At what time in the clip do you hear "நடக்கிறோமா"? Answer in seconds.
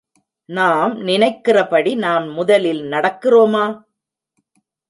2.81-3.65